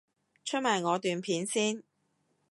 [0.43, 1.83] 出埋我段片先